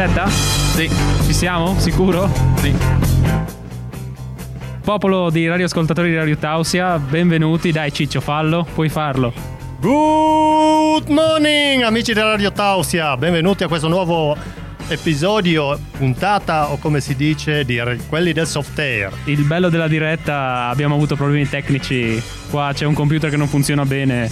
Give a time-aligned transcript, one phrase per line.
[0.00, 0.28] diretta?
[0.28, 0.88] Sì.
[1.26, 1.78] Ci siamo?
[1.78, 2.30] Sicuro?
[2.56, 2.74] Sì.
[4.82, 7.70] Popolo di radioascoltatori di Radio Tausia, benvenuti.
[7.70, 9.30] Dai Ciccio, fallo, puoi farlo.
[9.78, 14.34] Good morning amici di Radio Tausia, benvenuti a questo nuovo
[14.88, 19.12] episodio, puntata o come si dice, di quelli del soft air.
[19.24, 22.22] Il bello della diretta, abbiamo avuto problemi tecnici.
[22.48, 24.30] Qua c'è un computer che non funziona bene.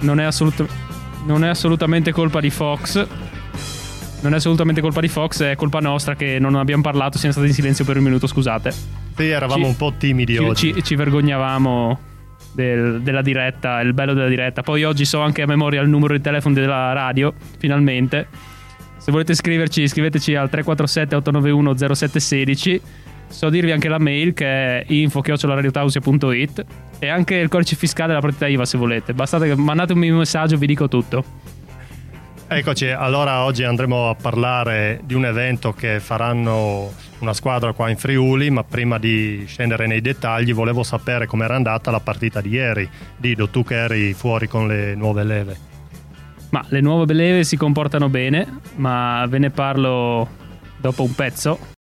[0.00, 0.66] Non è, assolut-
[1.24, 3.06] non è assolutamente colpa di Fox.
[4.24, 7.48] Non è assolutamente colpa di Fox, è colpa nostra che non abbiamo parlato, siamo stati
[7.48, 8.70] in silenzio per un minuto, scusate.
[8.70, 10.72] Sì, eravamo Ci- un po' timidi Ci, oggi.
[10.74, 11.98] ci- ci vergognavamo
[12.54, 14.62] del- della diretta, il bello della diretta.
[14.62, 18.26] Poi oggi so anche a memoria il numero di telefono della radio, finalmente.
[18.96, 22.80] Se volete scriverci, scriveteci al 347 891 0716.
[23.28, 24.84] So dirvi anche la mail che è
[25.62, 26.64] info-radiotausia.it
[26.98, 29.12] e anche il codice fiscale della partita IVA se volete.
[29.12, 31.24] Bastate che mandatemi un messaggio, vi dico tutto.
[32.46, 37.96] Eccoci, allora oggi andremo a parlare di un evento che faranno una squadra qua in
[37.96, 42.88] Friuli, ma prima di scendere nei dettagli volevo sapere com'era andata la partita di ieri.
[43.16, 45.56] Dido, tu che eri fuori con le nuove leve.
[46.50, 50.28] Ma le nuove leve si comportano bene, ma ve ne parlo
[50.76, 51.73] dopo un pezzo.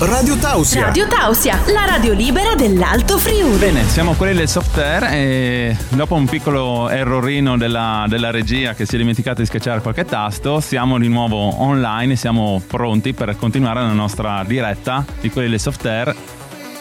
[0.00, 0.84] Radio Tausia.
[0.84, 3.58] Radio Tausia, la radio libera dell'Alto Friuli.
[3.58, 8.86] Bene, siamo quelli del soft air e dopo un piccolo errorino della, della regia che
[8.86, 13.80] si è dimenticato di schiacciare qualche tasto, siamo di nuovo online, siamo pronti per continuare
[13.80, 16.14] la nostra diretta di quelli del soft air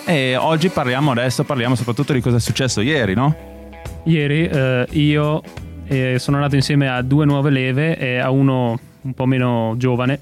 [0.05, 3.35] e oggi parliamo adesso, parliamo soprattutto di cosa è successo ieri, no?
[4.03, 5.41] Ieri eh, io
[5.87, 10.19] eh, sono andato insieme a due nuove leve e a uno un po' meno giovane.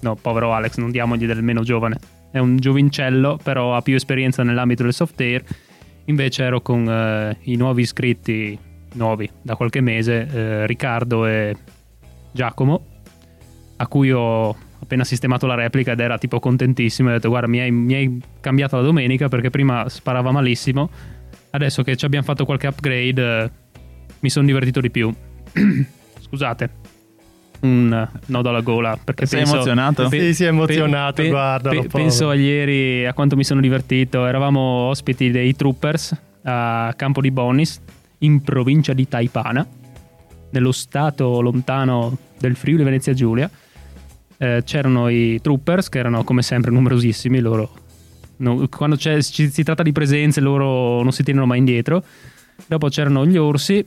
[0.00, 1.98] No, povero Alex, non diamogli del meno giovane.
[2.30, 5.42] È un giovincello, però ha più esperienza nell'ambito del soft air.
[6.04, 8.58] Invece ero con eh, i nuovi iscritti,
[8.94, 11.56] nuovi da qualche mese, eh, Riccardo e
[12.32, 12.84] Giacomo,
[13.76, 17.10] a cui ho appena sistemato la replica ed era tipo contentissimo.
[17.10, 20.88] Ho detto, guarda, mi hai, mi hai cambiato la domenica perché prima sparava malissimo.
[21.50, 23.50] Adesso che ci abbiamo fatto qualche upgrade, eh,
[24.20, 25.12] mi sono divertito di più.
[26.20, 26.87] Scusate.
[27.60, 30.08] Un nodo alla gola perché Sei penso, emozionato?
[30.08, 31.98] Sì, si è emozionato, guardalo, povero.
[31.98, 34.24] penso a ieri a quanto mi sono divertito.
[34.26, 37.80] Eravamo ospiti dei Troopers a Campo di Bonis,
[38.18, 39.66] in provincia di Taipana,
[40.50, 43.50] nello stato lontano del Friuli Venezia Giulia.
[44.40, 47.40] Eh, c'erano i Troopers che erano come sempre numerosissimi.
[47.40, 47.70] Loro,
[48.36, 52.04] no- quando c'è- ci- si tratta di presenze, loro non si tirano mai indietro.
[52.66, 53.84] Dopo c'erano gli orsi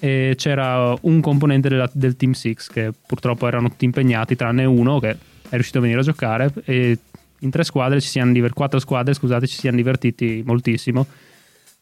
[0.00, 4.98] e c'era un componente della- del Team 6 che purtroppo erano tutti impegnati, tranne uno
[5.00, 5.16] che è
[5.54, 6.52] riuscito a venire a giocare.
[6.64, 6.98] E
[7.40, 11.06] in tre squadre, ci siamo diver- quattro squadre, scusate, ci siamo divertiti moltissimo.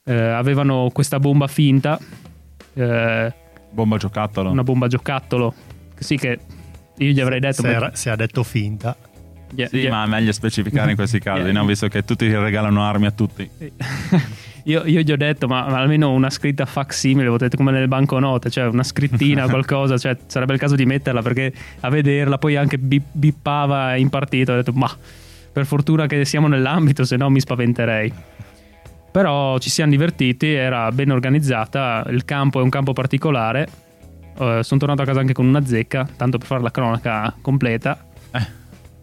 [0.05, 1.99] Eh, avevano questa bomba finta,
[2.75, 3.33] eh,
[3.71, 4.51] Bomba giocattolo.
[4.51, 5.53] una bomba giocattolo.
[5.99, 6.39] Sì, che
[6.99, 7.63] io gli avrei detto.
[7.63, 8.97] Se, ma- era- se ha detto finta.
[9.51, 11.65] Gli- Sì, gli- ma è meglio specificare in questi casi, no?
[11.65, 13.49] Visto che tutti regalano armi a tutti.
[14.67, 18.51] Io, io gli ho detto, ma, ma almeno una scritta facsimile, potete come nelle banconote,
[18.51, 22.77] cioè una scrittina, qualcosa, cioè sarebbe il caso di metterla perché a vederla poi anche
[22.77, 24.55] bip- bippava in partita.
[24.55, 24.91] Ho detto, ma
[25.53, 28.13] per fortuna che siamo nell'ambito, se no mi spaventerei.
[29.13, 33.69] Però ci siamo divertiti, era ben organizzata, il campo è un campo particolare.
[34.37, 38.05] Eh, sono tornato a casa anche con una zecca, tanto per fare la cronaca completa.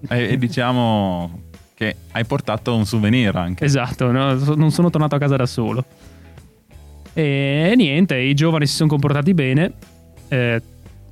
[0.10, 1.42] E, e diciamo
[1.76, 3.66] che hai portato un souvenir anche.
[3.66, 4.34] Esatto, no?
[4.56, 5.84] non sono tornato a casa da solo.
[7.14, 9.74] E niente, i giovani si sono comportati bene,
[10.30, 10.62] eh,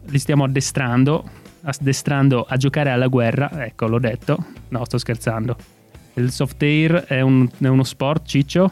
[0.05, 1.23] li stiamo addestrando,
[1.61, 4.37] addestrando a giocare alla guerra, ecco l'ho detto,
[4.69, 5.55] no sto scherzando.
[6.15, 8.71] Il soft air è, un- è uno sport, ciccio?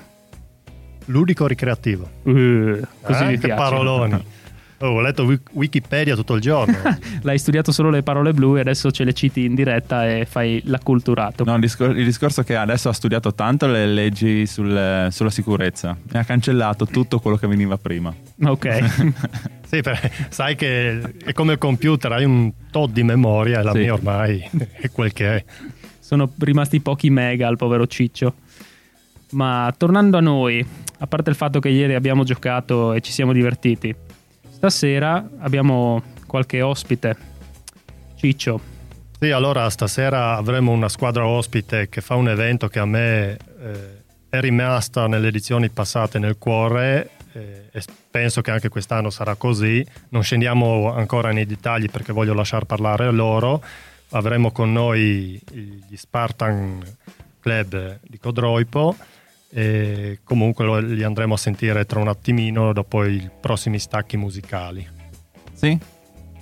[1.05, 2.07] Ludico ricreativo.
[2.23, 3.53] Uh, così Eh, mi che piace.
[3.55, 4.23] paroloni.
[4.81, 6.77] Oh, ho letto Wik- Wikipedia tutto il giorno.
[7.23, 10.61] L'hai studiato solo le parole blu e adesso ce le citi in diretta e fai
[10.65, 11.43] l'acculturato.
[11.43, 15.29] No, il, discor- il discorso è che adesso ha studiato tanto le leggi sul- sulla
[15.29, 18.13] sicurezza e ha cancellato tutto quello che veniva prima.
[18.43, 19.11] Ok.
[19.67, 23.71] sì, perché sai che è come il computer, hai un tot di memoria e la
[23.73, 23.79] Sì.
[23.79, 24.49] mia ormai
[24.79, 25.43] è quel che è.
[25.99, 28.33] sono rimasti pochi mega al povero Ciccio.
[29.31, 30.65] Ma tornando a noi,
[30.99, 33.93] a parte il fatto che ieri abbiamo giocato e ci siamo divertiti,
[34.59, 37.15] stasera abbiamo qualche ospite.
[38.15, 38.59] Ciccio,
[39.17, 43.37] Sì, allora stasera avremo una squadra ospite che fa un evento che a me eh,
[44.27, 49.85] è rimasta nelle edizioni passate nel cuore eh, e penso che anche quest'anno sarà così.
[50.09, 53.63] Non scendiamo ancora nei dettagli perché voglio lasciar parlare loro.
[54.09, 56.83] Avremo con noi gli Spartan
[57.39, 58.93] Club di Codroipo
[59.51, 64.87] e comunque lo- li andremo a sentire tra un attimino dopo i prossimi stacchi musicali.
[65.53, 65.77] Sì?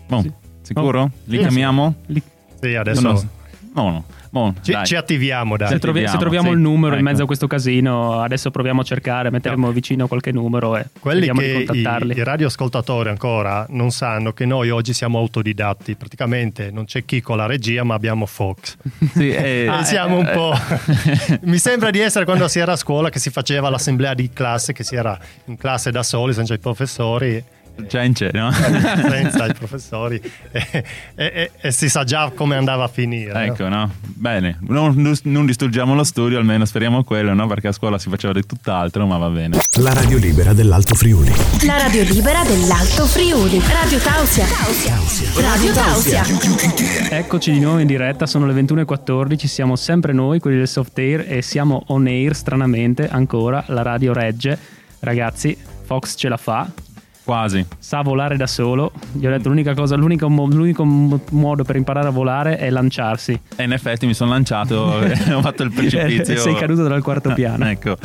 [0.07, 0.31] Boh, Sì.
[0.61, 1.09] Sicuro?
[1.25, 1.95] Li Sì, chiamiamo?
[2.07, 2.21] Li-
[2.59, 3.01] Sì, adesso
[3.73, 4.51] No, no, no.
[4.51, 4.85] Boh, ci, dai.
[4.85, 5.69] ci attiviamo, dai.
[5.69, 6.53] se, trovi- se troviamo sì.
[6.53, 7.09] il numero in Ecco.
[7.09, 11.45] mezzo a questo casino, adesso proviamo a cercare, metteremo vicino qualche numero e Quelli che
[11.45, 12.15] i, contattarli.
[12.15, 17.37] i radioascoltatori ancora non sanno che noi oggi siamo autodidatti, praticamente non c'è chi con
[17.37, 18.75] la regia ma abbiamo Fox.
[19.17, 20.53] Sì, eh, E siamo un eh, po'...
[21.41, 24.73] Mi sembra di essere quando si era a scuola che si faceva l'assemblea di classe,
[24.73, 27.43] che si era in classe da soli senza i professori.
[27.87, 28.51] Già in c'è, no?
[28.51, 30.19] senza i professori
[30.51, 30.83] e, e-
[31.15, 33.33] e- e si sa già come andava a finire.
[33.33, 33.39] no?
[33.39, 33.91] Ecco, no?
[34.01, 37.45] Bene, non, non distruggiamo lo studio, almeno speriamo quello, no?
[37.47, 39.59] Perché a scuola si faceva di tutt'altro, ma va bene.
[39.79, 41.31] La radio libera dell'Alto Friuli.
[41.65, 43.59] La radio libera dell'Alto Friuli.
[43.59, 44.45] Radio Tausia.
[45.39, 46.23] Radio Tausia.
[47.09, 51.25] Eccoci di nuovo in diretta, sono le 21.14, siamo sempre noi, quelli del soft air,
[51.27, 54.57] e siamo on air stranamente ancora, la radio regge.
[54.99, 56.69] Ragazzi, Fox ce la fa,
[57.27, 57.65] Quasi.
[57.77, 58.93] sa volare da solo.
[59.11, 62.69] Gli ho detto l'unica cosa, l'unico, mo- l'unico mo- modo per imparare a volare è
[62.69, 63.37] lanciarsi.
[63.57, 66.35] E in effetti mi sono lanciato e ho fatto il precipizio.
[66.35, 67.67] E sei caduto dal quarto piano.
[67.69, 67.97] ecco.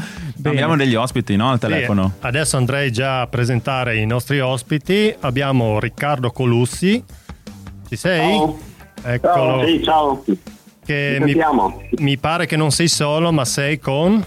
[0.43, 1.51] Abbiamo degli ospiti, no?
[1.51, 2.15] Al Sì, telefono.
[2.21, 5.15] adesso andrei già a presentare i nostri ospiti.
[5.21, 7.01] Abbiamo Riccardo Colussi.
[7.89, 8.37] Ci sei?
[8.37, 8.59] Ciao.
[9.05, 9.33] Eccolo.
[9.61, 10.25] Ciao, sì, ciao.
[10.85, 11.81] Che mi, sentiamo.
[11.99, 14.21] mi pare che non sei solo, ma sei con,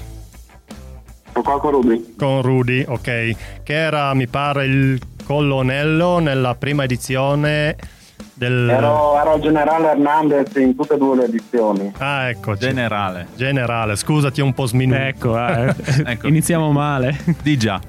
[1.42, 2.16] con Ruby.
[2.18, 3.02] con Rudy, ok.
[3.64, 7.76] Che era, mi pare, il colonnello nella prima edizione
[8.34, 8.70] del...
[8.70, 11.92] Ero, ero generale Hernandez in tutte e due le edizioni.
[11.98, 12.56] Ah, ecco.
[12.56, 13.28] Generale.
[13.36, 15.04] Generale, scusati un po' sminuito.
[15.04, 15.74] Ecco, eh,
[16.06, 16.28] Ecco.
[16.28, 17.18] iniziamo male.
[17.42, 17.80] Di già.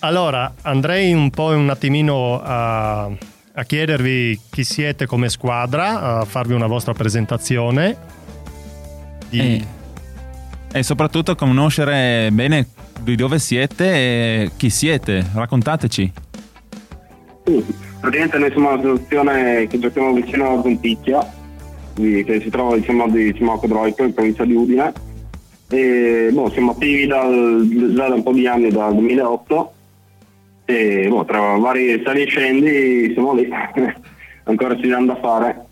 [0.00, 6.52] Allora, andrei un po' un attimino a, a chiedervi chi siete come squadra, a farvi
[6.52, 7.96] una vostra presentazione.
[9.28, 9.66] Di- E,
[10.72, 12.68] e soprattutto conoscere bene
[13.00, 15.24] di dove siete e chi siete.
[15.34, 16.12] Raccontateci.
[17.44, 17.64] Sì,
[18.00, 21.32] praticamente noi siamo un'associazione che giochiamo vicino a Venticchia,
[21.94, 24.92] che si trova diciamo, di Cimo Codroico in provincia di Udine.
[25.68, 29.72] E boh, siamo attivi dal- già da un po' di anni, dal 2008.
[30.64, 33.48] E boh, tra vari sali e scendi siamo lì.
[34.44, 35.65] Ancora ci danno da fare.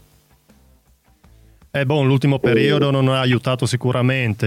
[1.76, 4.47] Eh, boh, l'ultimo periodo non ha aiutato sicuramente.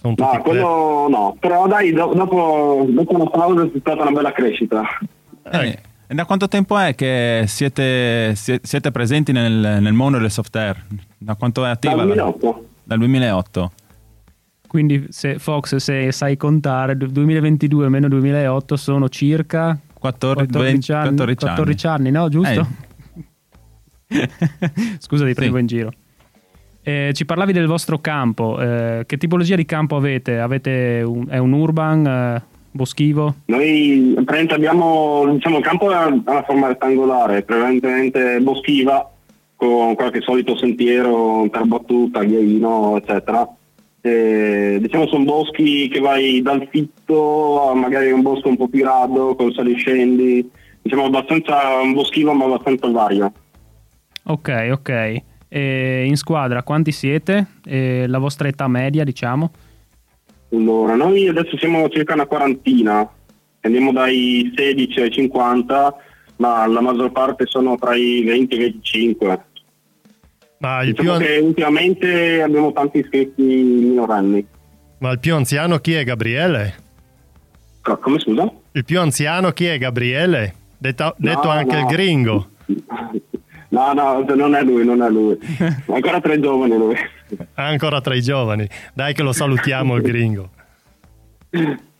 [0.00, 4.10] Sono tutti No, quello no, però dai, do- dopo, dopo una pausa c'è stata una
[4.10, 4.82] bella crescita.
[5.52, 10.30] Eh, e da quanto tempo è che siete, sie- siete presenti nel, nel mondo del
[10.30, 10.86] software?
[11.18, 11.94] Da quanto è attiva?
[11.96, 12.64] Dal la- 2008.
[12.84, 13.72] Dal 2008.
[14.66, 21.44] Quindi se Fox, se sai contare, 2022 meno 2008 sono circa 14, 14 anni, 14
[21.44, 21.54] anni.
[21.56, 22.28] 14 anni, no?
[22.30, 22.66] Giusto?
[24.08, 24.28] Eh.
[25.00, 25.60] Scusa ti prendo Sì.
[25.60, 25.92] in giro.
[26.82, 30.38] Eh, ci parlavi del vostro campo, eh, che tipologia di campo avete?
[30.38, 33.34] Avete un, è un urban, eh, boschivo?
[33.46, 34.14] Noi
[34.48, 39.10] abbiamo diciamo, il campo ha una forma rettangolare, prevalentemente boschiva,
[39.56, 43.46] con qualche solito sentiero per battuta, ghiaino, eccetera.
[44.02, 48.84] E, diciamo sono boschi che vai dal fitto a magari un bosco un po' più
[48.84, 50.48] rado, con saliscendi,
[50.80, 53.32] diciamo abbastanza un boschivo ma abbastanza vario.
[54.24, 55.22] Ok, ok.
[55.52, 57.46] E in squadra quanti siete?
[57.66, 59.50] E la vostra età media, diciamo?
[60.52, 63.08] Allora, noi adesso siamo circa una quarantina,
[63.60, 65.94] andiamo dai 16 ai 50,
[66.36, 69.44] ma la maggior parte sono tra i 20 e i 25.
[70.58, 74.46] Ma, il più, Diciamo an- che ultimamente abbiamo tanti iscritti minorenni.
[74.98, 76.74] ma il più anziano chi è Gabriele?
[77.82, 78.52] Co- Come scusa?
[78.72, 80.54] Il più anziano chi è Gabriele?
[80.78, 81.80] Detto, detto No, anche no.
[81.80, 82.48] il gringo.
[83.70, 85.38] No, no, non è lui, non è lui.
[85.86, 86.96] Ancora tre giovani lui.
[87.54, 88.68] Ancora tra i giovani.
[88.94, 90.50] Dai che lo salutiamo il gringo.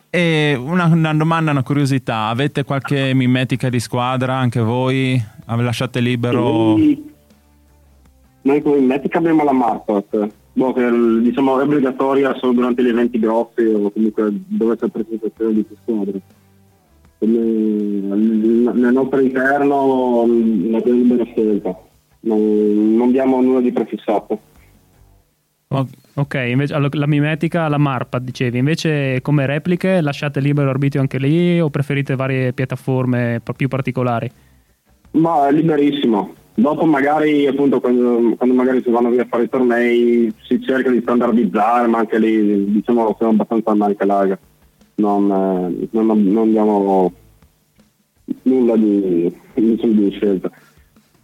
[0.09, 2.27] E una, una domanda, una curiosità.
[2.27, 5.21] Avete qualche mimetica di squadra anche voi?
[5.45, 6.41] Lasciate libero?
[6.41, 7.11] Noi,
[8.41, 10.89] noi come Metica abbiamo la Marpat, boh, che
[11.21, 15.75] diciamo è obbligatoria solo durante gli eventi grossi o comunque dove c'è presentazione di più
[15.81, 16.21] squadre.
[17.23, 20.25] Nel nostro interno
[20.69, 21.77] la più libera scelta,
[22.21, 24.39] non, non diamo nulla di prefissato.
[26.15, 28.57] Ok, invece la mimetica, la marpa, dicevi.
[28.57, 34.29] Invece come repliche lasciate libero arbitrio anche lì o preferite varie piattaforme più particolari?
[35.11, 36.33] Ma è liberissimo.
[36.53, 40.89] Dopo magari appunto quando, quando magari si vanno via a fare i tornei si cerca
[40.89, 44.39] di standardizzare, ma anche lì diciamo siamo abbastanza maniche larghe.
[44.95, 47.11] Non, eh, non, non diamo
[48.43, 50.49] nulla di, diciamo, di scelta.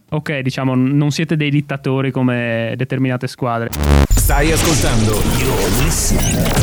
[0.10, 3.70] Ok, diciamo, non siete dei dittatori come determinate squadre.
[4.08, 5.14] Stai ascoltando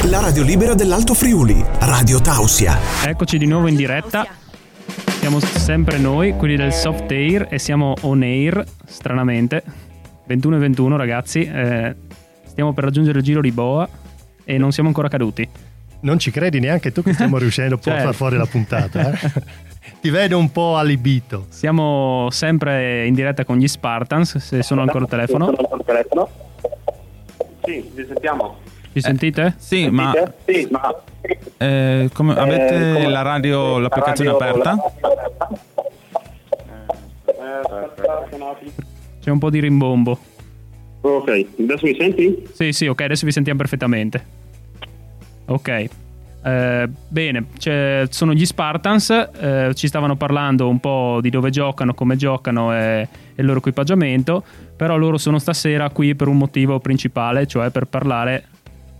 [0.08, 1.62] la radio libera dell'Alto Friuli.
[1.80, 2.78] Radio Tausia.
[3.06, 4.26] Eccoci di nuovo in diretta.
[5.18, 9.62] Siamo sempre noi, quelli del soft air, e siamo on air, stranamente.
[10.26, 11.42] 21 e 21, ragazzi.
[11.42, 11.94] Eh,
[12.44, 13.88] stiamo per raggiungere il giro di boa
[14.44, 15.48] e non siamo ancora caduti.
[16.04, 17.90] Non ci credi neanche tu che stiamo riuscendo a Certo.
[17.90, 19.10] portare fuori la puntata.
[19.10, 19.32] eh?
[20.00, 21.46] Ti vedo un po' allibito.
[21.48, 25.54] Siamo sempre in diretta con gli Spartans, se sono ancora al telefono.
[27.64, 28.58] Sì, vi sentiamo.
[28.92, 29.54] Ci sentite?
[29.56, 30.12] Sì, ma
[30.44, 31.02] Sì, ma...
[31.56, 34.76] eh, come- avete la radio, l'applicazione aperta?
[39.20, 40.18] C'è un po' di rimbombo.
[41.00, 42.46] Ok, adesso mi senti?
[42.52, 44.42] Sì, sì, ok, adesso vi sentiamo perfettamente.
[45.46, 45.84] Ok.
[46.46, 51.94] Eh, bene, c'è- sono gli Spartans, eh, ci stavano parlando un po' di dove giocano,
[51.94, 54.44] come giocano e, e il loro equipaggiamento,
[54.76, 58.44] però loro sono stasera qui per un motivo principale, cioè per parlare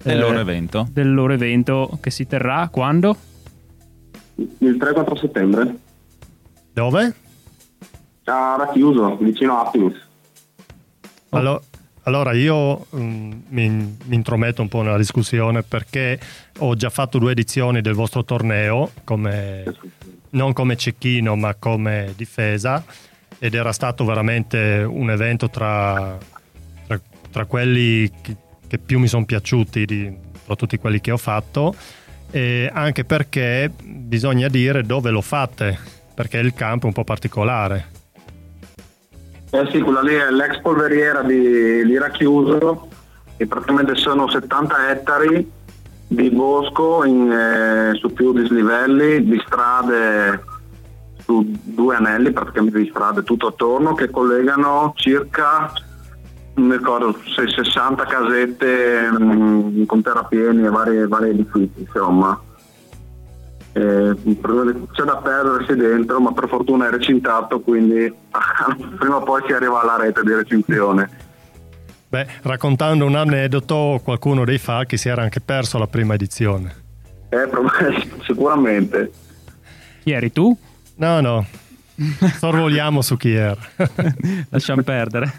[0.02, 0.86] Del eh, loro evento.
[0.90, 3.14] del loro evento che si terrà quando?
[4.36, 5.76] Il 3-4 settembre.
[6.72, 7.14] Dove?
[8.24, 9.94] A Racchiuso, vicino a Appius.
[11.28, 11.62] Allo-
[12.06, 16.18] Allora, io mm, mi, mi intrometto un po' nella discussione perché
[16.58, 19.64] ho già fatto due edizioni del vostro torneo, come-
[20.30, 22.84] non come cecchino ma come difesa,
[23.38, 26.18] ed era stato veramente un evento tra,
[26.86, 31.16] tra- tra quelli che, che più mi sono piaciuti di, tra tutti quelli che ho
[31.16, 31.74] fatto,
[32.32, 35.78] anche perché bisogna dire dove lo fate,
[36.14, 37.93] perché il campo è un po' particolare.
[39.54, 42.88] Eh sì, quella lì è l'ex polveriera di, di Racchiuso
[43.36, 45.48] e praticamente sono 70 ettari
[46.08, 50.42] di bosco in, eh, su più dislivelli, di strade
[51.18, 55.72] su due anelli praticamente di strade tutto attorno che collegano circa
[56.54, 62.40] non mi ricordo, se 60 casette mm, con terrapieni e vari, vari edifici insomma.
[63.76, 64.14] Eh,
[64.92, 68.12] c'è da perdersi dentro, ma per fortuna è recintato, quindi
[68.98, 71.10] prima o poi si arriva alla rete di recinzione.
[72.08, 76.82] Beh, raccontando un aneddoto, qualcuno dei falchi si era anche perso la prima edizione.
[77.30, 77.48] Eh,
[78.24, 79.10] sicuramente.
[80.04, 80.56] Chi eri tu?
[80.96, 81.44] No, no,
[82.38, 83.58] sorvoliamo su chi era.
[84.50, 85.32] Lasciamo perdere.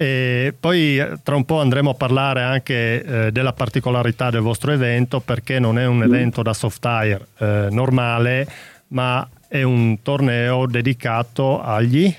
[0.00, 4.72] E poi eh, tra un po' andremo a parlare anche eh, della particolarità del vostro
[4.72, 8.48] evento perché non è un evento da soft tire eh, normale,
[8.88, 12.10] ma è un torneo dedicato agli...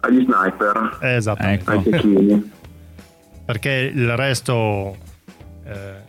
[0.00, 1.70] Agli sniper, esattamente.
[1.70, 1.96] Ecco.
[1.96, 2.50] ai
[3.44, 4.96] perché il resto
[5.66, 6.01] eh,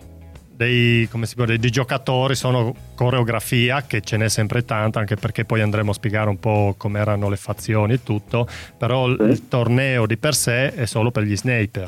[0.55, 5.15] dei, come si può dire, dei giocatori sono coreografia che ce n'è sempre tanta anche
[5.15, 9.17] perché poi andremo a spiegare un po' come erano le fazioni e tutto però il-
[9.19, 9.25] Sì.
[9.29, 11.87] il torneo di per sé è solo per gli sniper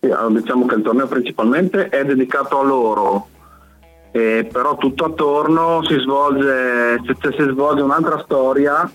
[0.00, 3.28] Sì, allora, diciamo che il torneo principalmente è dedicato a loro,
[4.12, 8.90] eh, però tutto attorno si svolge, se si svolge un'altra storia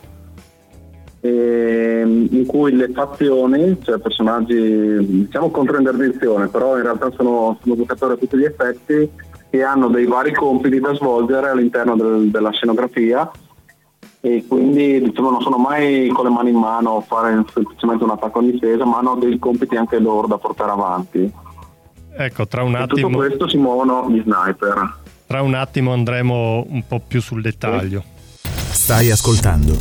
[1.22, 7.76] ehm, in cui le fazioni, cioè personaggi diciamo contro interdizione, però in realtà sono, sono
[7.76, 9.10] giocatori a tutti gli effetti
[9.50, 13.30] che hanno dei vari compiti da svolgere all'interno del- della scenografia
[14.22, 18.10] e quindi diciamo non sono mai con le mani in mano a fare semplicemente un
[18.12, 21.32] attacco in difesa, ma hanno dei compiti anche loro da portare avanti.
[22.18, 24.98] ecco tra un E tutto attimo, questo si muovono gli sniper.
[25.26, 28.04] tra un attimo andremo un po' più sul dettaglio
[28.90, 29.78] Stai ascoltando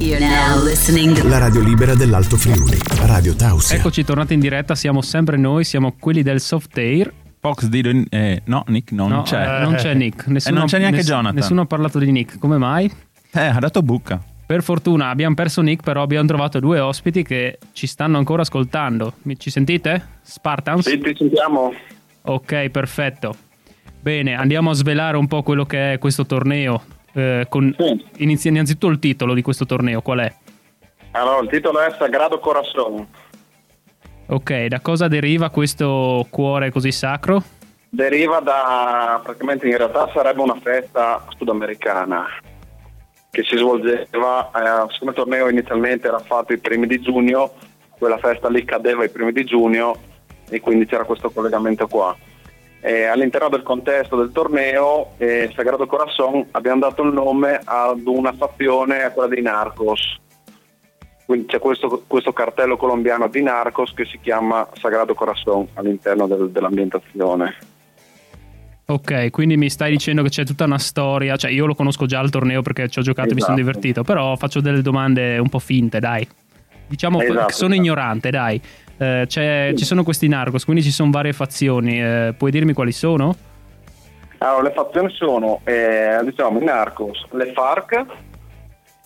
[1.26, 3.78] la radio libera dell'Alto Friuli, Radio Tausia.
[3.78, 7.10] Eccoci tornati in diretta, siamo sempre noi, siamo quelli del soft air.
[7.40, 9.60] Fox di eh, no, Nick non No, c'è.
[9.60, 10.26] eh, non c'è Nick.
[10.26, 11.34] Nessuno, non c'è neanche ness- Jonathan.
[11.36, 12.38] Nessuno ha parlato di Nick.
[12.38, 12.84] Come mai?
[13.32, 14.22] Eh, ha dato bucca.
[14.44, 19.14] Per fortuna abbiamo perso Nick, però abbiamo trovato due ospiti che ci stanno ancora ascoltando.
[19.22, 20.06] Mi- Ci sentite?
[20.20, 20.86] Spartans?
[20.86, 21.72] Sì, ti sentiamo.
[22.24, 23.34] Ok, perfetto.
[24.02, 26.82] Bene, andiamo a svelare un po' quello che è questo torneo.
[27.12, 27.74] Eh, con...
[27.78, 28.04] Sì.
[28.18, 30.34] Inizia innanzitutto il titolo di questo torneo, qual è?
[31.12, 33.06] Allora, il titolo è Sagrado Corazon.
[34.26, 37.42] Ok, da cosa deriva questo cuore così sacro?
[37.88, 42.26] Deriva da, praticamente in realtà sarebbe una festa sudamericana
[43.30, 47.52] che si svolgeva, eh, siccome il torneo inizialmente era fatto i primi di giugno,
[47.98, 49.96] quella festa lì cadeva i primi di giugno
[50.48, 52.14] e quindi c'era questo collegamento qua.
[52.80, 58.32] E all'interno del contesto del torneo, eh, Sagrado Corazon, abbiamo dato il nome ad una
[58.32, 60.18] fazione, a quella dei Narcos.
[61.26, 66.50] Quindi c'è questo, questo cartello colombiano di Narcos che si chiama Sagrado Corazon all'interno del-
[66.50, 67.56] dell'ambientazione.
[68.86, 72.20] Ok, quindi mi stai dicendo che c'è tutta una storia, cioè io lo conosco già
[72.20, 73.68] il torneo perché ci ho giocato e mi sono Esatto.
[73.70, 76.26] divertito, però faccio delle domande un po' finte, dai.
[76.86, 77.86] Diciamo Esatto, che sono esatto.
[77.86, 78.62] ignorante, dai.
[78.98, 82.92] Eh, c'è- Ci sono questi narcos, quindi ci sono varie fazioni, eh, puoi dirmi quali
[82.92, 83.34] sono?
[84.38, 88.04] Allora, le fazioni sono, eh, diciamo, i Narcos, le FARC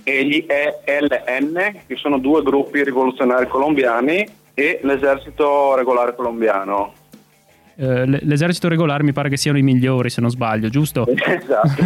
[0.04, 6.92] e gli ELN, che sono due gruppi rivoluzionari colombiani, e l'esercito regolare colombiano.
[7.76, 11.06] Eh, l'esercito regolare mi pare che siano i migliori, se non sbaglio, giusto?
[11.16, 11.82] Esatto.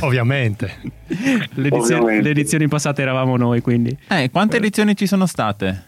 [0.06, 0.76] Ovviamente.
[1.06, 2.22] Le, edizioni, Ovviamente.
[2.22, 3.94] le edizioni passate eravamo noi, quindi.
[4.08, 5.84] Eh, quante edizioni ci sono state?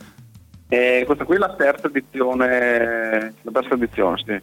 [0.72, 4.40] E questa qui è la terza edizione, la terza edizione, sì.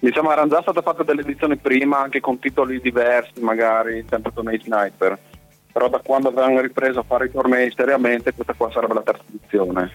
[0.00, 4.60] Diciamo erano già state fatte delle edizioni prima, anche con titoli diversi, magari, sempre tornei
[4.60, 5.16] sniper.
[5.72, 9.22] Però da quando avevano ripreso a fare i tornei seriamente, questa qua sarebbe la terza
[9.28, 9.90] edizione.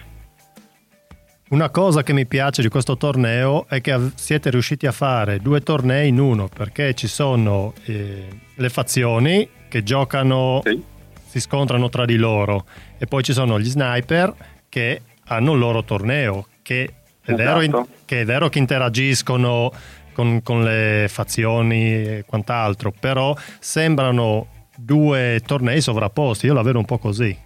[1.50, 5.60] Una cosa che mi piace di questo torneo è che siete riusciti a fare due
[5.60, 10.82] tornei in uno, perché ci sono eh, le fazioni che giocano, Sì.
[11.26, 12.64] si scontrano tra di loro,
[12.98, 14.34] e poi ci sono gli sniper
[14.68, 16.92] che hanno il loro torneo, che
[17.24, 17.88] è, vero, Esatto.
[18.04, 19.72] che è vero che interagiscono
[20.12, 26.84] con, con le fazioni e quant'altro, però sembrano due tornei sovrapposti, io la vedo un
[26.84, 27.36] po' così.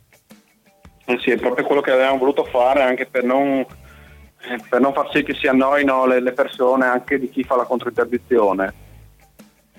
[1.07, 4.95] Eh sì, è proprio quello che avevamo voluto fare anche per non, eh, per non
[4.95, 8.83] far sì che si annoino le, persone anche di chi fa la controinterdizione.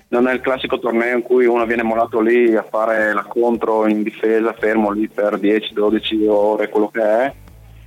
[0.08, 3.88] Non è il classico torneo in cui uno viene mollato lì a fare la contro
[3.88, 7.34] in difesa, fermo lì per 10-12 ore, quello che è,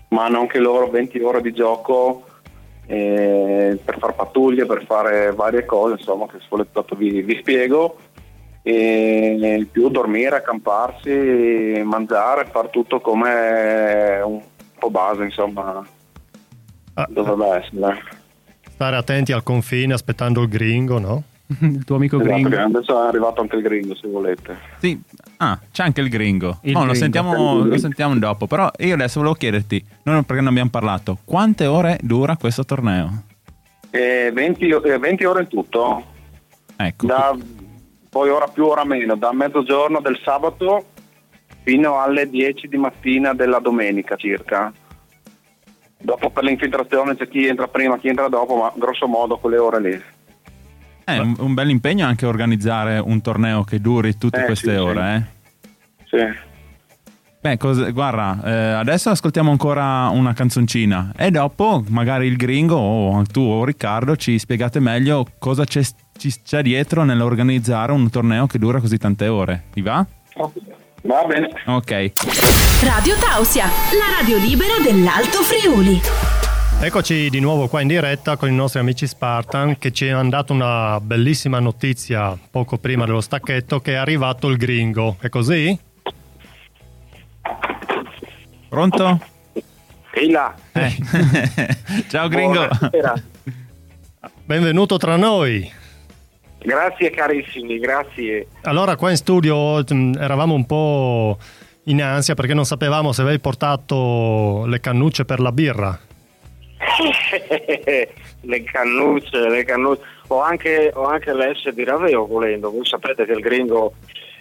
[0.10, 2.26] ma hanno anche loro 20 ore di gioco
[2.88, 6.40] eh, per fare pattuglie, per fare varie cose, insomma, che
[6.72, 7.98] dopo vi, vi spiego
[8.62, 14.42] e più dormire, accamparsi, mangiare, far tutto come un
[14.78, 15.86] po' base, insomma,
[16.96, 17.98] Ah, dovrebbe essere.
[18.72, 21.24] stare attenti al confine aspettando il gringo, no?
[21.62, 22.56] Il tuo amico Esatto, gringo.
[22.78, 24.56] adesso è arrivato anche il gringo, se volete.
[24.78, 25.02] Sì.
[25.38, 26.60] Ah, c'è anche il gringo.
[26.62, 27.00] Il No, lo, gringo.
[27.00, 28.46] sentiamo, lo sentiamo dopo.
[28.46, 33.24] Però io adesso volevo chiederti, non perché non abbiamo parlato, quante ore dura questo torneo?
[33.90, 36.04] E 20, eh, 20 ore in tutto,
[36.76, 37.06] Ecco.
[37.08, 37.36] da,
[38.10, 40.86] poi ora più, ora meno, da mezzogiorno del sabato
[41.64, 44.72] fino alle 10 di mattina della domenica circa.
[46.02, 49.82] Dopo per l'infiltrazione c'è chi entra prima, chi entra dopo, ma grosso modo quelle ore
[49.82, 50.02] lì.
[51.16, 54.76] È un, un bel impegno anche organizzare un torneo che duri tutte Eh, queste sì,
[54.78, 55.28] ore,
[56.06, 56.16] sì.
[56.16, 56.18] eh.
[56.20, 56.48] Sì.
[57.42, 63.24] Beh, cos- guarda, eh, adesso ascoltiamo ancora una canzoncina e dopo magari il gringo o
[63.32, 65.82] tu o Riccardo ci spiegate meglio cosa c'è,
[66.18, 69.64] ci c'è dietro nell'organizzare un torneo che dura così tante ore.
[69.74, 70.06] Vi va?
[71.04, 71.50] Va bene.
[71.68, 72.12] Ok.
[72.84, 76.02] Radio Tausia, la radio libera dell'Alto Friuli.
[76.82, 80.54] Eccoci di nuovo qua in diretta con i nostri amici Spartan che ci hanno dato
[80.54, 85.18] una bellissima notizia poco prima dello stacchetto che è arrivato il gringo.
[85.20, 85.78] È così?
[88.70, 89.20] Pronto?
[90.12, 90.56] Ehi là.
[90.72, 90.96] Eh.
[92.08, 92.68] Ciao gringo.
[92.68, 93.14] Buonasera.
[94.46, 95.70] Benvenuto tra noi.
[96.60, 98.48] Grazie carissimi, grazie.
[98.62, 101.38] Allora qua in studio mm, eravamo un po'
[101.84, 106.08] in ansia perché non sapevamo se avevi portato le cannucce per la birra.
[108.42, 110.02] le cannucce, le cannucce.
[110.28, 112.72] Ho anche, ho anche l'S di Raveo volendo.
[112.72, 113.94] Voi sapete che il gringo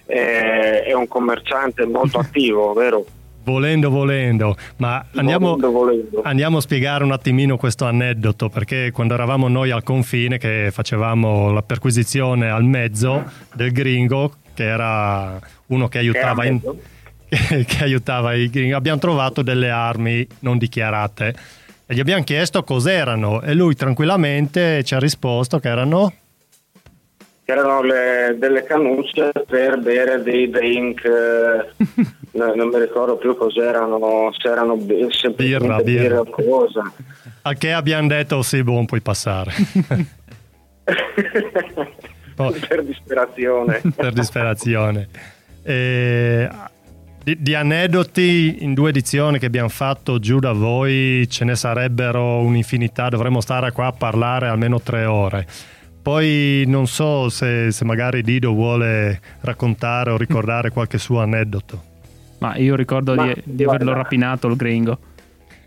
[0.07, 3.05] è, è un commerciante molto attivo, vero?
[3.45, 6.21] Volendo, volendo, ma andiamo, Volendo, volendo.
[6.23, 11.51] andiamo a spiegare un attimino questo aneddoto perché quando eravamo noi al confine che facevamo
[11.51, 13.25] la perquisizione al mezzo
[13.55, 16.79] del gringo che era uno che aiutava, in- mezzo?
[17.27, 21.35] che, che aiutava i gringo abbiamo trovato delle armi non dichiarate
[21.91, 26.13] e gli abbiamo chiesto cos'erano e lui tranquillamente ci ha risposto che erano
[27.51, 31.73] Erano le- delle cannucce per bere dei drink, eh,
[32.33, 35.81] no- non mi ricordo più cos'erano, se erano Birra, birra.
[35.83, 36.93] birra o cosa.
[37.43, 39.53] al che abbiamo detto sì buon puoi passare
[42.69, 43.81] per disperazione.
[43.97, 45.09] per disperazione.
[45.63, 46.49] E,
[47.29, 52.39] di, di aneddoti in due edizioni che abbiamo fatto giù da voi ce ne sarebbero
[52.39, 55.47] un'infinità, dovremmo stare qua a parlare almeno tre ore.
[56.01, 61.83] Poi non so se, se magari Dido vuole raccontare o ricordare qualche suo aneddoto.
[62.39, 64.99] Ma io ricordo Ma, di, di averlo rapinato il gringo.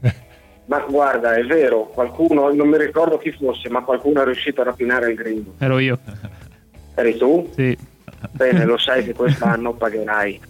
[0.65, 4.63] Ma guarda, è vero, qualcuno, non mi ricordo chi fosse, ma qualcuno è riuscito a
[4.63, 5.55] rapinare il gringo.
[5.59, 5.99] Ero io.
[6.95, 7.51] Eri tu?
[7.53, 7.77] Sì.
[8.31, 10.39] Bene, lo sai che quest'anno pagherai.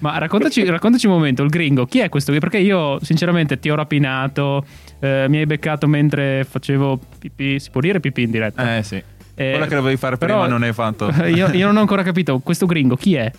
[0.00, 2.32] Ma raccontaci, raccontaci un momento, il gringo, chi è questo?
[2.32, 4.64] Perché io sinceramente ti ho rapinato,
[5.00, 8.76] eh, mi hai beccato mentre facevo pipì, si può dire pipì in diretta?
[8.76, 8.96] Eh sì.
[9.36, 11.08] Eh, Quella che dovevi fare però- prima non hai fatto.
[11.26, 13.30] io, io non ho ancora capito, questo gringo chi è?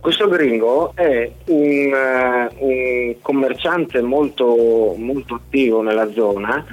[0.00, 6.64] Questo gringo è un, eh, un commerciante molto, molto attivo nella zona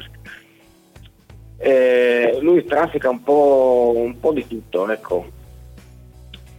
[1.59, 5.25] eh, lui traffica un po', un po' di tutto, ecco.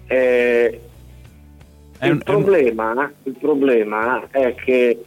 [0.07, 5.03] Eh, il, un- è un- problema, il problema è che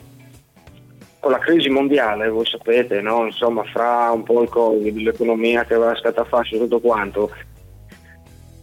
[1.20, 3.26] con la crisi mondiale, voi sapete, no?
[3.26, 7.32] insomma, fra un po' il Covid, l'economia che va a scatafascio e tutto quanto,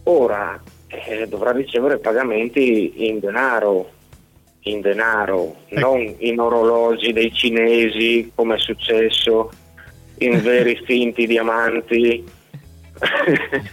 [0.03, 3.89] ora eh, dovrà ricevere pagamenti in denaro,
[4.65, 9.49] in denaro, non in orologi dei cinesi come è successo,
[10.25, 12.23] in veri finti diamanti.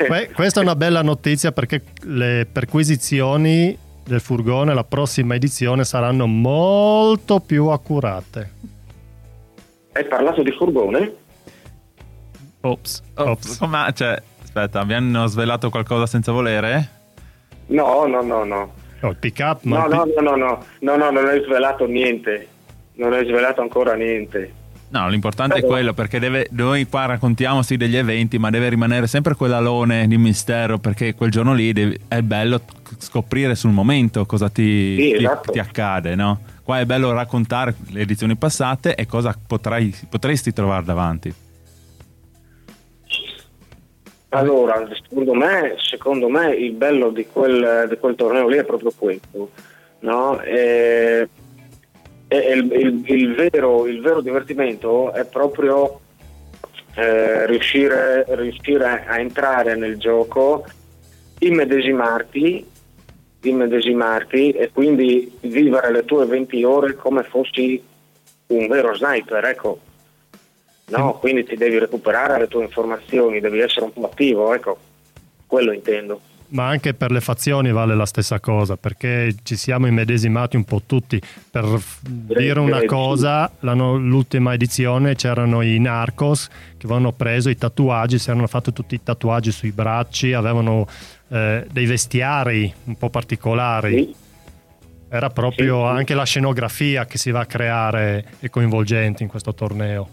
[0.07, 6.27] Que- questa è una bella notizia perché le perquisizioni del furgone la prossima edizione saranno
[6.27, 8.51] molto più accurate.
[9.93, 11.15] Hai parlato di furgone?
[12.63, 13.03] Ops.
[13.17, 13.61] Oh, Ops.
[13.61, 16.89] ma, cioè, aspetta, vi hanno svelato qualcosa senza volere?
[17.67, 18.73] No, no, no, no.
[19.01, 21.43] No, il pick up, No, il pi- no, no, no, no, no, no, non hai
[21.45, 22.49] svelato niente.
[22.95, 24.53] Non hai svelato ancora niente.
[24.91, 29.07] No, l'importante è quello perché deve- noi qua raccontiamo sì degli eventi, ma deve rimanere
[29.07, 32.63] sempre quell'alone di mistero perché quel giorno lì devi- è bello
[32.97, 35.53] scoprire sul momento cosa ti, Sì, ti- esatto.
[35.53, 36.41] ti accade, no?
[36.63, 41.35] Qua è bello raccontare le edizioni passate e cosa potrai- potresti trovare davanti.
[44.31, 48.93] Allora, secondo me, secondo me il bello di quel, di quel torneo lì è proprio
[48.97, 49.51] questo,
[50.01, 50.41] no?
[50.43, 51.29] E- e
[52.37, 56.01] il, il- il vero, il vero divertimento è proprio
[56.95, 60.65] eh, riuscire, riuscire a entrare nel gioco,
[61.41, 62.67] immedesimarti,
[63.43, 67.81] immedesimarti e quindi vivere le tue 20 ore come fossi
[68.49, 69.79] un vero sniper, ecco.
[70.91, 74.79] No, quindi ti devi recuperare le tue informazioni, devi essere un po' attivo, ecco,
[75.47, 76.21] quello intendo.
[76.51, 80.83] Ma anche per le fazioni vale la stessa cosa perché ci siamo immedesimati un po'
[80.87, 81.21] tutti.
[81.51, 88.31] Per dire una cosa, l'ultima edizione c'erano i narcos che avevano preso i tatuaggi, si
[88.31, 90.87] erano fatto tutti i tatuaggi sui bracci, avevano
[91.29, 93.97] eh, dei vestiari un po' particolari.
[93.97, 94.15] Sì,
[95.11, 95.97] Era proprio Sì, sì.
[95.99, 100.09] anche la scenografia che si va a creare e coinvolgente in questo torneo.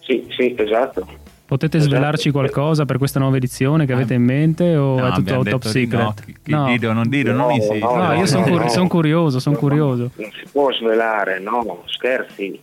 [0.00, 1.06] sì, sì, esatto.
[1.48, 1.94] Potete Esatto.
[1.94, 5.62] svelarci qualcosa per questa nuova edizione che avete in mente o No, è tutto top
[5.64, 6.02] secret?
[6.44, 6.64] no.
[6.66, 7.78] Chi Dido, non Dido, non No, insisti.
[7.78, 8.68] no, No, io sono no, cur- no.
[8.68, 10.10] son curioso, sono curioso.
[10.16, 12.60] Non si può svelare, no, scherzi.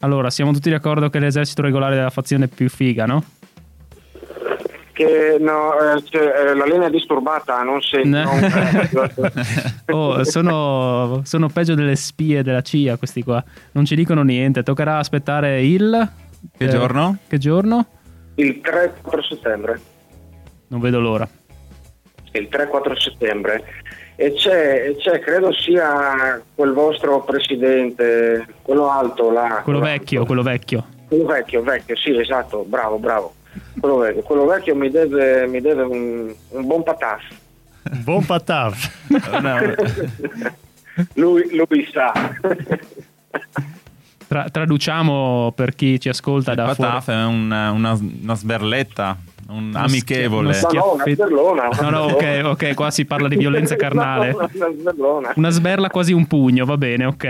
[0.00, 3.22] Allora, siamo tutti d'accordo che l'esercito regolare è la fazione più figa, no?
[4.92, 8.24] Che no, eh, cioè, eh, la linea è disturbata, non se No.
[8.24, 9.32] non- eh,
[9.94, 13.42] Oh, sono, sono peggio delle spie della CIA questi qua.
[13.72, 14.64] Non ci dicono niente.
[14.64, 16.08] Toccherà aspettare il...
[16.58, 17.18] Che eh, giorno?
[17.28, 17.86] Che giorno?
[18.36, 19.80] Il 3-4 settembre.
[20.68, 21.28] Non vedo l'ora.
[22.32, 23.64] il 3-4 settembre
[24.16, 29.60] e c'è, e c'è, credo sia quel vostro presidente, quello alto là.
[29.62, 30.86] Quello vecchio, quello vecchio.
[31.06, 33.34] Quello vecchio, vecchio, sì, esatto, bravo, bravo.
[33.78, 37.22] Quello vecchio, quello vecchio mi deve, mi deve un, un buon pataf.
[38.02, 39.06] Buon pataf!
[41.14, 42.12] lui, lui sa.
[44.28, 46.90] Tra- traduciamo per chi ci ascolta da fuori.
[46.90, 49.16] Pataf è un- una, una sberletta,
[49.50, 50.48] un amichevole.
[50.60, 51.26] Ma no, una Schiaffetto.
[51.26, 51.68] sberlona.
[51.68, 54.34] una No, no, ok, ok, qua si parla di violenza carnale.
[54.96, 55.32] No, una.
[55.36, 57.24] Una sberla quasi un pugno, va bene, ok.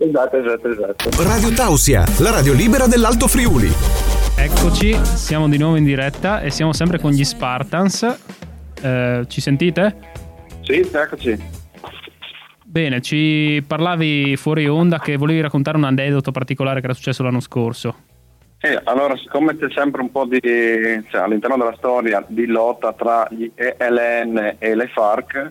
[0.00, 1.22] Esatto, esatto, esatto.
[1.22, 3.72] Radio Tausia, la radio libera dell'Alto Friuli.
[4.36, 8.16] Eccoci, siamo di nuovo in diretta e siamo sempre con gli Spartans.
[8.80, 9.96] Eh, ci sentite?
[10.62, 11.36] Sì, eccoci.
[12.78, 17.40] Bene, ci parlavi fuori onda che volevi raccontare un aneddoto particolare che era successo l'anno
[17.40, 17.92] scorso.
[18.60, 23.26] Eh, allora, siccome c'è sempre un po' di, cioè, all'interno della storia di lotta tra
[23.32, 25.50] gli ELN e le FARC,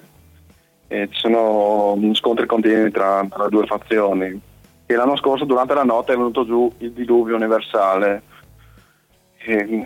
[0.88, 4.42] eh, ci sono scontri continui tra, tra le due fazioni.
[4.86, 8.22] E l'anno scorso, durante la notte, è venuto giù il diluvio universale.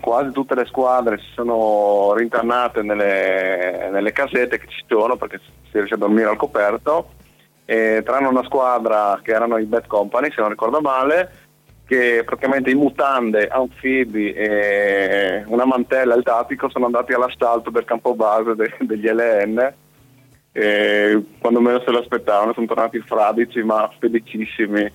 [0.00, 5.70] Quasi tutte le squadre si sono rintanate nelle, nelle casette che ci sono perché si
[5.72, 7.14] riesce a dormire al coperto.
[7.72, 11.30] E tranne una squadra che erano i Bad Company, se non ricordo male,
[11.86, 18.14] che praticamente in mutande, anfibi e una mantella il tattico sono andati all'assalto del campo
[18.14, 19.72] base de- degli LN
[20.52, 24.92] e quando meno se l'aspettavano sono tornati fradici ma felicissimi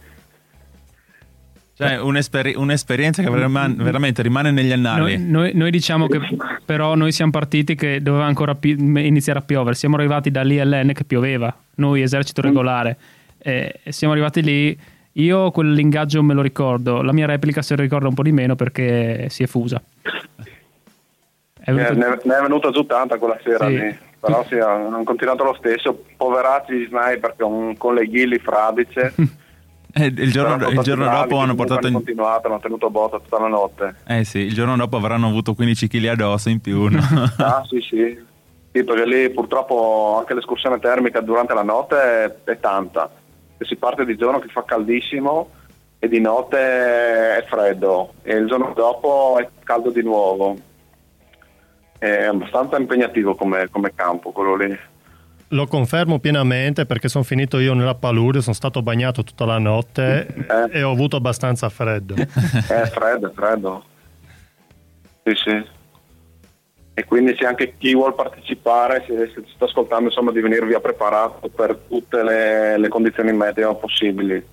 [1.77, 4.99] Cioè, un'esperi- un'esperienza che veramente, veramente rimane negli annali.
[5.17, 6.19] Noi, noi- noi diciamo che
[6.65, 9.75] però noi siamo partiti che doveva ancora pi- iniziare a piovere.
[9.75, 12.97] Siamo arrivati dall'ILN che pioveva, noi esercito regolare.
[13.37, 14.77] E e siamo arrivati lì.
[15.13, 18.55] Io quell'ingaggio me lo ricordo, la mia replica se lo ricorda un po' di meno
[18.55, 19.81] perché si è fusa.
[21.59, 23.77] È Eh, venuto- ne, ne è venuta giù tanta quella sera Sì.
[23.77, 29.13] lì però sì, hanno continuato lo stesso poveracci gli sniper con, con le ghilli fradice
[29.99, 32.03] Eh, il giorno, il giorno bravi, dopo hanno portato hanno in...
[32.03, 33.95] continuato, hanno tenuto botta tutta la notte.
[34.05, 36.87] Eh sì, il giorno dopo avranno avuto 15 kg addosso in più.
[36.87, 36.99] no?
[37.37, 38.25] Ah, sì, sì.
[38.71, 43.09] Sì, perché lì purtroppo anche l'escursione termica durante la notte è, è tanta.
[43.57, 45.49] Se si parte di giorno che fa caldissimo
[45.97, 50.55] e di notte è freddo e il giorno dopo è caldo di nuovo.
[51.97, 54.77] È abbastanza impegnativo come, come campo quello lì.
[55.51, 60.27] Lo confermo pienamente perché sono finito io nella palude, sono stato bagnato tutta la notte
[60.71, 60.79] Eh.
[60.79, 62.15] e ho avuto abbastanza freddo.
[62.15, 62.25] È
[62.91, 63.83] freddo, è freddo.
[65.23, 65.75] Sì, sì.
[66.93, 70.79] E quindi se anche chi vuole partecipare, se, se sta ascoltando, insomma, di venire via
[70.79, 74.43] preparato per tutte le, le condizioni meteo possibili.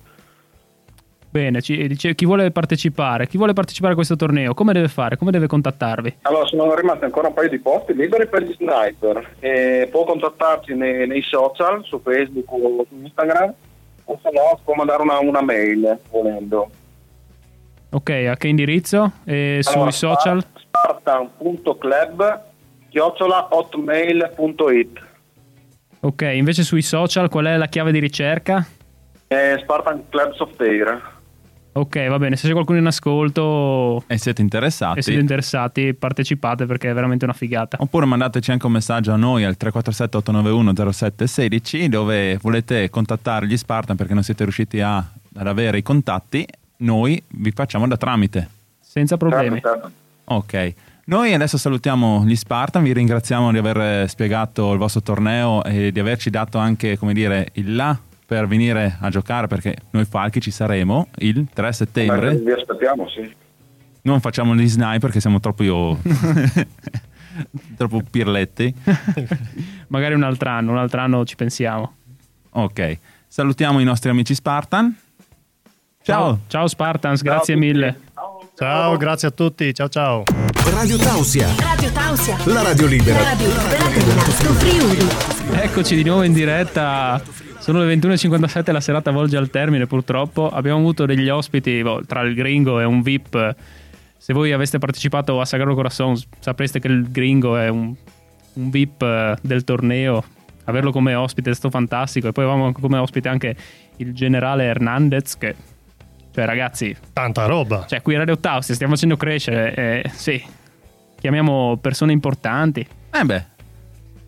[1.35, 3.27] Bene, ci- dice, chi vuole partecipare?
[3.27, 4.53] Chi vuole partecipare a questo torneo?
[4.53, 5.17] Come deve fare?
[5.17, 6.19] Come deve contattarvi?
[6.21, 9.35] Allora, sono rimasti ancora un paio di posti liberi per gli sniper.
[9.39, 13.53] E può contattarci nei, nei social, su Facebook o su Instagram,
[14.05, 16.69] o se no può mandare una, una mail volendo.
[17.89, 19.11] Ok, a che indirizzo?
[19.25, 20.41] E Allora, sui social?
[20.55, 22.43] Spartan.club
[23.49, 24.99] hotmail.it
[25.99, 28.65] Ok, invece sui social qual è la chiave di ricerca?
[29.27, 31.14] Spartan Club Software.
[31.77, 34.99] Ok, va bene, se c'è qualcuno in ascolto E siete interessati?
[34.99, 37.75] e siete interessati partecipate perché è veramente una figata.
[37.81, 43.57] Oppure mandateci anche un messaggio a noi al 347 891 0716 dove volete contattare gli
[43.57, 46.47] Spartan perché non siete riusciti a- ad avere i contatti.
[46.77, 48.49] Noi vi facciamo da tramite.
[48.79, 49.59] Senza problemi.
[49.59, 49.91] Certo, certo.
[50.25, 50.73] Ok.
[51.07, 55.99] Noi adesso salutiamo gli Spartan, vi ringraziamo di aver spiegato il vostro torneo e di
[55.99, 60.51] averci dato anche, come dire, il là per venire a giocare perché noi Falchi ci
[60.51, 62.33] saremo il 3 settembre.
[62.35, 63.33] Beh, Vi aspettiamo, sì.
[64.01, 65.99] Non facciamo gli sniper che siamo troppo io
[67.77, 68.73] troppo pirletti.
[69.87, 71.95] Magari un altro anno, un altro anno ci pensiamo.
[72.51, 72.97] Ok.
[73.27, 74.95] Salutiamo i nostri amici Spartan.
[76.03, 76.39] Ciao.
[76.47, 77.99] Ciao Spartans, Ciao grazie mille.
[78.55, 80.23] Ciao, grazie a tutti, ciao ciao.
[80.71, 82.37] Radio Tausia, Radio Tausia.
[82.45, 83.17] la radio libera.
[83.19, 85.61] La radio libera dell'Alto Friuli.
[85.61, 87.21] Eccoci di nuovo in diretta.
[87.65, 90.49] Sono le 21.57, la serata volge al termine purtroppo.
[90.49, 93.55] Abbiamo avuto degli ospiti boh, tra il gringo e un VIP.
[94.17, 97.95] Se voi aveste partecipato a Sagrado Corazon sapreste che il gringo è un,
[98.53, 100.23] un VIP eh, del torneo.
[100.65, 102.27] Averlo come ospite è stato fantastico.
[102.27, 103.55] E poi avevamo come ospite anche
[103.95, 105.55] il generale Hernandez che...
[106.35, 107.87] Cioè ragazzi, Tanta roba.
[107.87, 109.73] cioè qui a Radio Taos stiamo facendo crescere.
[109.73, 110.39] eh, sì,
[111.19, 112.85] chiamiamo persone importanti.
[113.11, 113.45] Eh beh.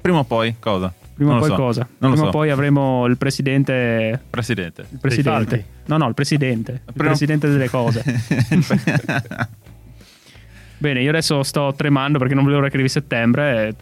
[0.02, 0.91] Prima o poi cosa?
[1.17, 1.56] Prima o poi so.
[1.56, 1.88] cosa?
[1.97, 2.30] Prima o so.
[2.30, 4.21] poi avremo il presidente.
[4.30, 4.86] Presidente.
[4.89, 5.65] Il presidente.
[5.86, 6.71] No, no, il presidente.
[6.86, 8.03] Il Prima- presidente delle cose.
[10.80, 13.75] Bene, io adesso sto tremando perché non volevo che arrivi settembre.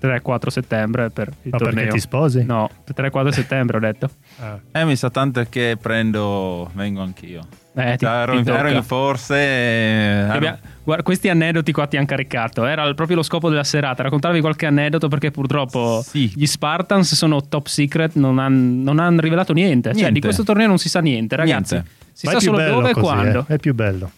[0.00, 1.74] 3-4 settembre per il Ma torneo.
[1.74, 2.44] perché ti sposi?
[2.44, 4.08] No, 3-4 settembre ho detto.
[4.38, 4.60] Ah.
[4.70, 6.70] eh, mi sa tanto che prendo.
[6.74, 7.46] Vengo anch'io.
[7.78, 9.36] Eh, ti, Cioè, ero, ti ero in forse.
[9.36, 12.64] eh, ero- Abbia- guarda, questi aneddoti qua ti hanno caricato.
[12.66, 16.32] Era proprio lo scopo della serata, raccontarvi qualche aneddoto perché purtroppo Sì.
[16.34, 19.90] gli Spartans sono top secret, non hanno rivelato niente.
[19.90, 20.12] Cioè, Niente.
[20.14, 21.74] di questo torneo non si sa niente, ragazzi.
[21.74, 21.90] Niente.
[22.12, 23.44] Si Ma sa solo dove e quando.
[23.48, 24.10] eh, È più bello.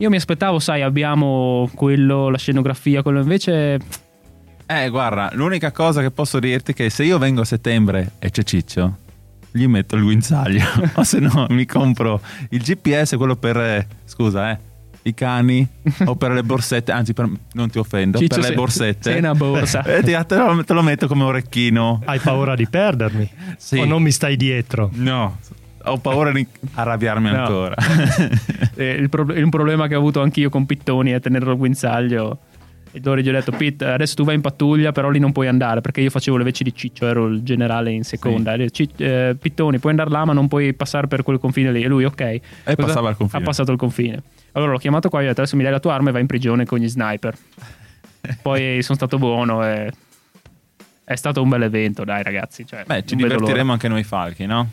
[0.00, 3.78] Io mi aspettavo, sai, abbiamo quello, la scenografia, quello invece.
[4.66, 8.30] Eh, guarda, l'unica cosa che posso dirti è che se io vengo a settembre e
[8.30, 8.96] c'è Ciccio,
[9.58, 10.64] gli metto il guinzaglio.
[10.94, 13.86] o se no, mi compro il GPS, quello per.
[14.04, 14.58] scusa, eh.
[15.02, 15.66] I cani
[16.04, 19.10] o per le borsette, anzi, per- non ti offendo, Ciccio, per le borsette.
[19.10, 19.82] sei una borsa.
[19.82, 22.02] Eh, ti- te, lo, te lo metto come orecchino.
[22.04, 23.30] Hai paura di perdermi?
[23.56, 23.78] Sì.
[23.78, 24.90] O non mi stai dietro?
[24.94, 25.38] No,
[25.84, 27.36] ho paura di arrabbiarmi No.
[27.38, 27.74] ancora.
[28.74, 32.38] eh, il, pro- un problema che ho avuto anch'io con Pittoni è tenerlo al guinzaglio.
[33.00, 35.80] Dori gli ho detto: Pitt, adesso tu vai in pattuglia, però lì non puoi andare
[35.80, 38.54] perché io facevo le veci di Ciccio, ero il generale in seconda.
[38.54, 41.82] E Ci- eh, Pittoni, puoi andare là, ma non puoi passare per quel confine lì.
[41.82, 42.20] E lui, ok.
[42.20, 42.42] E
[42.76, 43.42] passava il confine.
[43.42, 44.22] Ha passato il confine.
[44.52, 46.12] Allora l'ho chiamato qua e gli ho detto: adesso mi dai la tua arma e
[46.12, 47.36] vai in prigione con gli sniper.
[48.42, 49.90] Poi sono stato buono e.
[51.04, 52.66] È stato un bel evento, dai ragazzi.
[52.66, 53.72] Cioè, Beh, ci divertiremo l'ora.
[53.72, 54.68] anche noi falchi, no?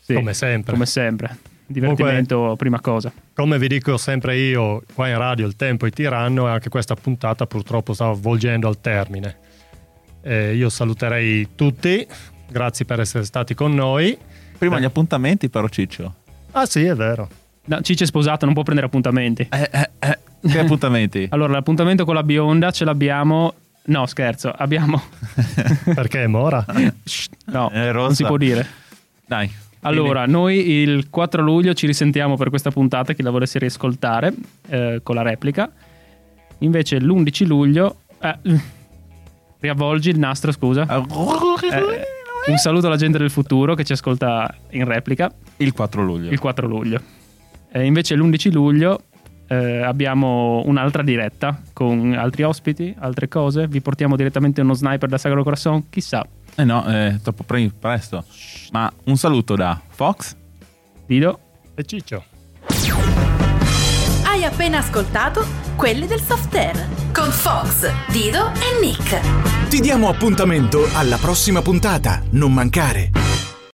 [0.00, 0.72] Sì, Come sempre.
[0.72, 1.36] Come sempre.
[1.72, 3.12] Divertimento, prima cosa.
[3.34, 6.94] Come vi dico sempre io, qua in radio il tempo è tiranno e anche questa
[6.94, 9.36] puntata purtroppo sta volgendo al termine.
[10.22, 12.06] Eh, io saluterei tutti,
[12.48, 14.16] grazie per essere stati con noi.
[14.58, 14.80] Prima Eh.
[14.80, 16.14] gli appuntamenti, però, Ciccio.
[16.52, 17.28] Ah sì, è vero.
[17.64, 19.46] No, Ciccio è sposato, non può prendere appuntamenti.
[19.50, 21.26] Eh, eh, eh, Che appuntamenti?
[21.32, 23.54] Allora, l'appuntamento con la bionda ce l'abbiamo.
[23.84, 25.02] No, scherzo, abbiamo.
[25.94, 26.64] Perché è Mora?
[27.46, 28.06] No, È rossa.
[28.06, 28.64] non si può dire.
[29.26, 29.50] Dai.
[29.84, 34.32] Allora, noi il 4 luglio ci risentiamo per questa puntata, chi la volesse riascoltare
[34.68, 35.70] eh, con la replica.
[36.58, 37.96] Invece l'11 luglio...
[38.20, 38.38] eh,
[39.58, 40.82] riavvolgi il nastro, scusa.
[40.82, 46.30] Eh, Un saluto alla gente del futuro che ci ascolta in replica Il 4 luglio.
[46.30, 47.00] il 4 luglio.
[47.70, 49.02] E invece l'11 luglio
[49.48, 53.66] eh, abbiamo un'altra diretta con altri ospiti, altre cose.
[53.68, 56.24] Vi portiamo direttamente uno sniper da Sagro Corazon, chissà.
[56.54, 58.24] Eh no, è troppo pre- presto.
[58.72, 60.36] Ma un saluto da Fox.
[61.06, 61.38] Dido,
[61.74, 62.24] E Ciccio.
[64.24, 65.44] Hai appena ascoltato
[65.76, 69.68] quelli del soft air con Fox, Dido e Nick.
[69.68, 72.22] Ti diamo appuntamento alla prossima puntata.
[72.30, 73.10] Non mancare.